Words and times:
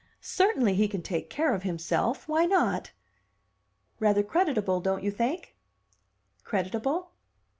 Certainly 0.23 0.73
he 0.77 0.87
can 0.87 1.03
take 1.03 1.29
care 1.29 1.53
of 1.53 1.61
himself. 1.61 2.27
Why 2.27 2.45
not?" 2.47 2.89
"Rather 3.99 4.23
creditable, 4.23 4.81
don't 4.81 5.03
you 5.03 5.11
think?" 5.11 5.55
"Creditable?" 6.43 7.11